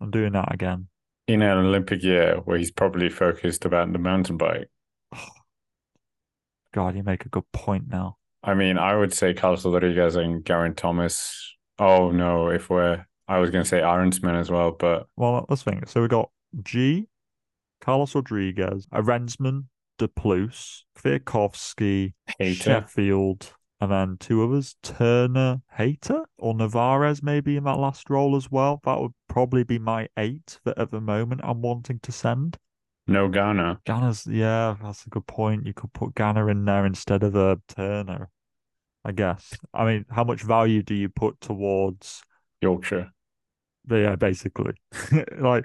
I'm 0.00 0.12
doing 0.12 0.32
that 0.34 0.54
again. 0.54 0.86
In 1.26 1.42
an 1.42 1.58
Olympic 1.58 2.04
year 2.04 2.36
where 2.44 2.56
he's 2.56 2.70
probably 2.70 3.10
focused 3.10 3.64
about 3.64 3.92
the 3.92 3.98
mountain 3.98 4.36
bike. 4.36 4.70
God, 6.72 6.94
you 6.94 7.02
make 7.02 7.26
a 7.26 7.28
good 7.28 7.50
point 7.52 7.88
now. 7.88 8.16
I 8.44 8.54
mean, 8.54 8.78
I 8.78 8.94
would 8.94 9.12
say 9.12 9.34
Carlos 9.34 9.64
Rodriguez 9.64 10.14
and 10.14 10.44
Geraint 10.44 10.76
Thomas. 10.76 11.56
Oh 11.80 12.12
no, 12.12 12.48
if 12.48 12.70
we're 12.70 13.04
I 13.26 13.38
was 13.40 13.50
gonna 13.50 13.64
say 13.64 13.80
Arensman 13.80 14.38
as 14.38 14.52
well, 14.52 14.70
but 14.70 15.08
Well, 15.16 15.46
let's 15.48 15.64
think. 15.64 15.88
So 15.88 16.00
we 16.00 16.06
got 16.06 16.30
G, 16.62 17.08
Carlos 17.80 18.14
Rodriguez, 18.14 18.86
Arensman, 18.92 19.64
De 19.98 20.06
Plus, 20.06 20.84
Kwiatkowski, 20.96 22.12
Hayter. 22.38 22.62
Sheffield, 22.62 23.52
and 23.80 23.90
then 23.90 24.16
two 24.18 24.42
others, 24.42 24.76
Turner, 24.82 25.62
Hayter, 25.76 26.24
or 26.38 26.54
Narvaez 26.54 27.22
maybe 27.22 27.56
in 27.56 27.64
that 27.64 27.78
last 27.78 28.10
role 28.10 28.36
as 28.36 28.50
well. 28.50 28.80
That 28.84 29.00
would 29.00 29.12
probably 29.28 29.62
be 29.62 29.78
my 29.78 30.08
eight 30.16 30.58
that 30.64 30.78
at 30.78 30.90
the 30.90 31.00
moment 31.00 31.42
I'm 31.44 31.62
wanting 31.62 32.00
to 32.00 32.12
send. 32.12 32.56
no 33.06 33.28
Ganna. 33.28 33.78
Ganna's, 33.84 34.26
yeah, 34.26 34.76
that's 34.82 35.06
a 35.06 35.10
good 35.10 35.26
point. 35.26 35.66
You 35.66 35.74
could 35.74 35.92
put 35.92 36.14
Ganna 36.14 36.50
in 36.50 36.64
there 36.64 36.86
instead 36.86 37.22
of 37.22 37.36
a 37.36 37.60
Turner, 37.68 38.30
I 39.04 39.12
guess. 39.12 39.54
I 39.72 39.84
mean, 39.84 40.04
how 40.10 40.24
much 40.24 40.42
value 40.42 40.82
do 40.82 40.94
you 40.94 41.08
put 41.08 41.40
towards 41.40 42.22
Yorkshire. 42.60 43.12
Yeah, 43.88 44.16
basically. 44.16 44.74
like, 45.38 45.64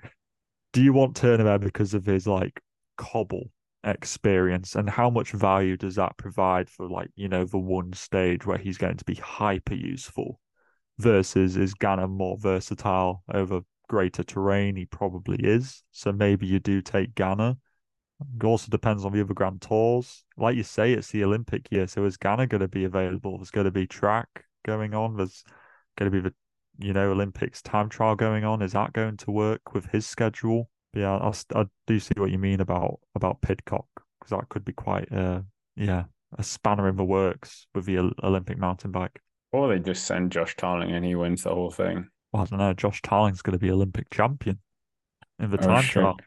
do 0.71 0.81
you 0.81 0.93
want 0.93 1.15
Turner 1.15 1.43
there 1.43 1.59
because 1.59 1.93
of 1.93 2.05
his 2.05 2.27
like 2.27 2.61
cobble 2.97 3.49
experience 3.83 4.75
and 4.75 4.89
how 4.89 5.09
much 5.09 5.31
value 5.31 5.77
does 5.77 5.95
that 5.95 6.17
provide 6.17 6.69
for 6.69 6.87
like, 6.87 7.09
you 7.15 7.27
know, 7.27 7.45
the 7.45 7.57
one 7.57 7.93
stage 7.93 8.45
where 8.45 8.57
he's 8.57 8.77
going 8.77 8.97
to 8.97 9.05
be 9.05 9.15
hyper 9.15 9.75
useful 9.75 10.39
versus 10.99 11.57
is 11.57 11.73
Ganna 11.73 12.09
more 12.09 12.37
versatile 12.37 13.23
over 13.33 13.61
greater 13.89 14.23
terrain? 14.23 14.75
He 14.75 14.85
probably 14.85 15.37
is. 15.37 15.83
So 15.91 16.11
maybe 16.11 16.47
you 16.47 16.59
do 16.59 16.81
take 16.81 17.13
Ganna. 17.15 17.57
It 18.39 18.43
also 18.43 18.69
depends 18.69 19.03
on 19.03 19.11
the 19.11 19.21
other 19.21 19.33
Grand 19.33 19.61
Tours. 19.61 20.23
Like 20.37 20.55
you 20.55 20.63
say, 20.63 20.93
it's 20.93 21.11
the 21.11 21.23
Olympic 21.23 21.71
year. 21.71 21.87
So 21.87 22.05
is 22.05 22.17
Ganna 22.17 22.47
going 22.47 22.61
to 22.61 22.67
be 22.67 22.85
available? 22.85 23.37
There's 23.37 23.51
going 23.51 23.65
to 23.65 23.71
be 23.71 23.87
track 23.87 24.45
going 24.65 24.93
on. 24.93 25.17
There's 25.17 25.43
going 25.97 26.09
to 26.09 26.21
be 26.21 26.29
the 26.29 26.33
you 26.79 26.93
know, 26.93 27.11
Olympics 27.11 27.61
time 27.61 27.89
trial 27.89 28.15
going 28.15 28.43
on. 28.43 28.61
Is 28.61 28.73
that 28.73 28.93
going 28.93 29.17
to 29.17 29.31
work 29.31 29.73
with 29.73 29.85
his 29.87 30.05
schedule? 30.05 30.69
But 30.93 30.99
yeah, 30.99 31.15
I, 31.15 31.59
I 31.59 31.65
do 31.87 31.99
see 31.99 32.13
what 32.17 32.31
you 32.31 32.37
mean 32.37 32.61
about 32.61 32.99
about 33.15 33.41
Pidcock 33.41 33.87
because 34.19 34.29
that 34.37 34.49
could 34.49 34.63
be 34.63 34.73
quite 34.73 35.11
a 35.11 35.43
yeah 35.75 36.05
a 36.37 36.43
spanner 36.43 36.87
in 36.87 36.95
the 36.95 37.03
works 37.03 37.67
with 37.75 37.85
the 37.85 37.99
Olympic 38.23 38.57
mountain 38.57 38.91
bike. 38.91 39.19
Or 39.51 39.67
they 39.67 39.79
just 39.79 40.05
send 40.05 40.31
Josh 40.31 40.55
Tarling 40.55 40.91
and 40.91 41.05
he 41.05 41.15
wins 41.15 41.43
the 41.43 41.53
whole 41.53 41.71
thing. 41.71 42.09
Well, 42.31 42.43
I 42.43 42.45
don't 42.45 42.59
know. 42.59 42.73
Josh 42.73 43.01
Tarling's 43.01 43.41
going 43.41 43.53
to 43.53 43.59
be 43.59 43.71
Olympic 43.71 44.09
champion 44.09 44.59
in 45.39 45.51
the 45.51 45.57
Oh, 45.59 45.67
time 45.67 45.83
trial. 45.83 46.17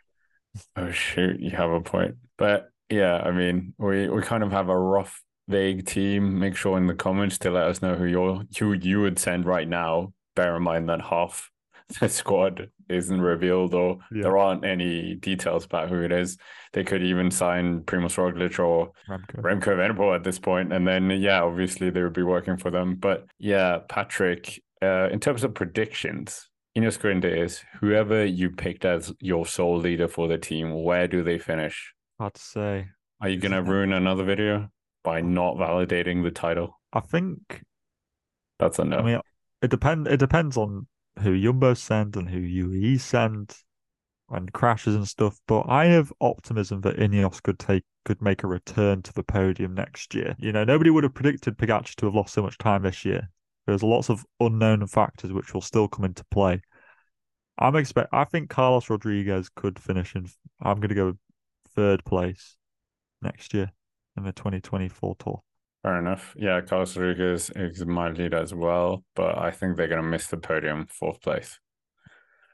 Oh 0.76 0.90
shoot, 0.90 1.40
you 1.40 1.50
have 1.50 1.70
a 1.70 1.80
point. 1.80 2.16
But 2.38 2.70
yeah, 2.88 3.16
I 3.16 3.30
mean, 3.30 3.74
we 3.78 4.08
we 4.08 4.22
kind 4.22 4.42
of 4.42 4.52
have 4.52 4.68
a 4.68 4.78
rough, 4.78 5.22
vague 5.48 5.86
team. 5.86 6.38
Make 6.38 6.56
sure 6.56 6.78
in 6.78 6.86
the 6.86 6.94
comments 6.94 7.38
to 7.38 7.50
let 7.50 7.64
us 7.66 7.82
know 7.82 7.94
who 7.94 8.04
you're 8.04 8.44
who 8.58 8.72
you 8.72 9.00
would 9.02 9.18
send 9.18 9.44
right 9.44 9.68
now. 9.68 10.12
Bear 10.34 10.56
in 10.56 10.62
mind 10.62 10.88
that 10.88 11.00
half 11.02 11.50
the 12.00 12.08
squad 12.08 12.68
isn't 12.88 13.20
revealed 13.20 13.74
or 13.74 13.98
Yeah. 14.12 14.22
there 14.22 14.36
aren't 14.38 14.64
any 14.64 15.14
details 15.16 15.64
about 15.64 15.88
who 15.88 16.02
it 16.02 16.12
is. 16.12 16.36
They 16.72 16.84
could 16.84 17.02
even 17.02 17.30
sign 17.30 17.80
Primoz 17.82 18.16
Roglic 18.16 18.58
or 18.58 18.90
Remco. 19.08 19.40
Remco 19.42 19.68
Evenepoel 19.76 20.14
at 20.16 20.24
this 20.24 20.38
point, 20.38 20.72
and 20.72 20.86
then 20.86 21.10
yeah, 21.10 21.42
obviously 21.42 21.90
they 21.90 22.02
would 22.02 22.12
be 22.12 22.22
working 22.22 22.56
for 22.56 22.70
them. 22.70 22.96
But 22.96 23.26
yeah, 23.38 23.78
Patrick, 23.88 24.60
uh, 24.82 25.08
in 25.10 25.20
terms 25.20 25.42
of 25.44 25.54
predictions, 25.54 26.48
Ineos 26.76 26.98
Grenadiers, 27.00 27.64
whoever 27.80 28.24
you 28.24 28.50
picked 28.50 28.84
as 28.84 29.12
your 29.20 29.46
sole 29.46 29.78
leader 29.78 30.08
for 30.08 30.28
the 30.28 30.36
team, 30.38 30.74
where 30.84 31.08
do 31.08 31.22
they 31.22 31.38
finish? 31.38 31.94
Hard 32.18 32.34
to 32.34 32.42
say. 32.42 32.88
Are 33.20 33.28
you 33.28 33.38
gonna 33.38 33.62
ruin 33.62 33.92
another 33.94 34.24
video 34.24 34.68
by 35.02 35.20
not 35.22 35.54
validating 35.56 36.22
the 36.22 36.30
title? 36.30 36.78
I 36.92 37.00
think. 37.00 37.62
That's 38.58 38.78
a 38.78 38.84
no. 38.84 38.98
I 38.98 39.02
mean, 39.02 39.20
it 39.62 39.70
depend. 39.70 40.06
It 40.08 40.18
depends 40.18 40.56
on 40.56 40.86
who 41.20 41.40
Jumbo 41.40 41.74
send 41.74 42.16
and 42.16 42.28
who 42.28 42.40
UAE 42.40 43.00
send 43.00 43.56
and 44.28 44.52
crashes 44.52 44.94
and 44.94 45.06
stuff. 45.06 45.38
But 45.46 45.66
I 45.68 45.86
have 45.86 46.12
optimism 46.20 46.80
that 46.82 46.96
Ineos 46.96 47.42
could 47.42 47.58
take 47.58 47.84
could 48.04 48.22
make 48.22 48.44
a 48.44 48.46
return 48.46 49.02
to 49.02 49.12
the 49.12 49.24
podium 49.24 49.74
next 49.74 50.14
year. 50.14 50.36
You 50.38 50.52
know, 50.52 50.64
nobody 50.64 50.90
would 50.90 51.04
have 51.04 51.14
predicted 51.14 51.58
Pogacar 51.58 51.94
to 51.96 52.06
have 52.06 52.14
lost 52.14 52.34
so 52.34 52.42
much 52.42 52.56
time 52.58 52.82
this 52.82 53.04
year. 53.04 53.30
There's 53.66 53.82
lots 53.82 54.08
of 54.08 54.24
unknown 54.38 54.86
factors 54.86 55.32
which 55.32 55.52
will 55.52 55.60
still 55.60 55.88
come 55.88 56.04
into 56.04 56.24
play. 56.30 56.60
I'm 57.58 57.74
expect. 57.74 58.10
I 58.12 58.24
think 58.24 58.48
Carlos 58.48 58.88
Rodriguez 58.88 59.48
could 59.48 59.78
finish 59.78 60.14
in. 60.14 60.28
I'm 60.60 60.76
going 60.76 60.90
to 60.90 60.94
go 60.94 61.14
third 61.74 62.04
place 62.04 62.56
next 63.22 63.54
year 63.54 63.72
in 64.16 64.24
the 64.24 64.32
2024 64.32 65.16
tour. 65.18 65.42
Fair 65.86 66.00
enough. 66.00 66.34
Yeah, 66.36 66.60
Carlos 66.62 66.96
Rodriguez 66.96 67.48
is 67.54 67.86
my 67.86 68.10
lead 68.10 68.34
as 68.34 68.52
well, 68.52 69.04
but 69.14 69.38
I 69.38 69.52
think 69.52 69.76
they're 69.76 69.86
gonna 69.86 70.02
miss 70.02 70.26
the 70.26 70.36
podium, 70.36 70.88
fourth 70.90 71.20
place. 71.20 71.60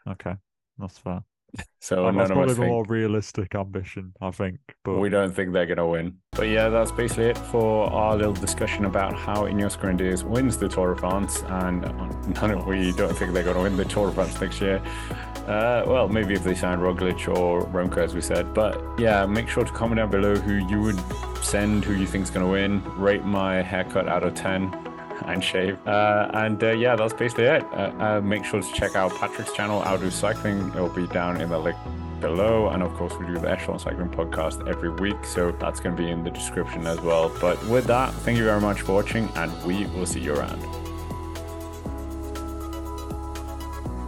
Okay, 0.06 0.34
that's 0.76 0.98
fair. 0.98 1.24
So 1.80 2.04
none 2.04 2.16
that's 2.16 2.30
probably 2.30 2.54
think 2.54 2.66
more 2.66 2.84
realistic 2.84 3.54
ambition, 3.54 4.12
I 4.20 4.32
think. 4.32 4.58
But 4.84 4.98
we 4.98 5.08
don't 5.08 5.34
think 5.34 5.52
they're 5.52 5.66
going 5.66 5.78
to 5.78 5.86
win. 5.86 6.18
But 6.30 6.44
yeah, 6.44 6.68
that's 6.68 6.92
basically 6.92 7.26
it 7.26 7.36
for 7.36 7.90
our 7.90 8.16
little 8.16 8.32
discussion 8.32 8.84
about 8.84 9.14
how 9.14 9.42
Ineos 9.42 9.78
Grenadiers 9.78 10.22
wins 10.24 10.56
the 10.56 10.68
Tour 10.68 10.92
of 10.92 11.00
France. 11.00 11.42
And 11.48 11.82
none 12.40 12.52
of 12.52 12.66
we 12.66 12.92
don't 12.92 13.14
think 13.14 13.34
they're 13.34 13.42
going 13.42 13.56
to 13.56 13.62
win 13.64 13.76
the 13.76 13.84
Tour 13.84 14.08
of 14.08 14.14
France 14.14 14.40
next 14.40 14.60
year. 14.60 14.80
Uh, 15.48 15.82
well, 15.84 16.08
maybe 16.08 16.34
if 16.34 16.44
they 16.44 16.54
sign 16.54 16.78
Roglic 16.78 17.28
or 17.28 17.66
Remco, 17.66 17.98
as 17.98 18.14
we 18.14 18.20
said. 18.20 18.54
But 18.54 18.80
yeah, 18.98 19.26
make 19.26 19.48
sure 19.48 19.64
to 19.64 19.72
comment 19.72 19.98
down 19.98 20.10
below 20.10 20.36
who 20.36 20.54
you 20.68 20.80
would 20.80 20.98
send, 21.52 21.84
who 21.84 21.92
you 21.92 22.06
think 22.06 22.24
is 22.24 22.30
going 22.30 22.46
to 22.46 22.50
win. 22.50 22.82
Rate 22.98 23.24
my 23.26 23.60
haircut 23.60 24.08
out 24.08 24.22
of 24.22 24.34
10 24.34 24.72
and 25.26 25.44
shave. 25.44 25.76
Uh, 25.86 26.30
and 26.32 26.64
uh, 26.64 26.70
yeah, 26.70 26.96
that's 26.96 27.12
basically 27.12 27.44
it. 27.44 27.62
Uh, 27.64 27.92
uh, 27.98 28.20
make 28.22 28.42
sure 28.46 28.62
to 28.62 28.72
check 28.72 28.96
out 28.96 29.14
Patrick's 29.16 29.52
channel, 29.52 29.84
do 29.98 30.10
cycling. 30.10 30.68
It'll 30.68 30.88
be 30.88 31.06
down 31.08 31.42
in 31.42 31.50
the 31.50 31.58
link 31.58 31.76
below. 32.20 32.68
And 32.70 32.82
of 32.82 32.94
course, 32.94 33.12
we 33.20 33.26
do 33.26 33.38
the 33.38 33.50
Echelon 33.50 33.78
Cycling 33.78 34.08
podcast 34.08 34.66
every 34.66 34.90
week. 34.90 35.26
So 35.26 35.52
that's 35.52 35.78
going 35.78 35.94
to 35.94 36.02
be 36.02 36.10
in 36.10 36.24
the 36.24 36.30
description 36.30 36.86
as 36.86 36.98
well. 37.02 37.30
But 37.38 37.62
with 37.66 37.84
that, 37.84 38.14
thank 38.24 38.38
you 38.38 38.44
very 38.44 38.60
much 38.60 38.80
for 38.80 38.94
watching, 38.94 39.28
and 39.36 39.52
we 39.64 39.84
will 39.86 40.06
see 40.06 40.20
you 40.20 40.34
around. 40.34 40.81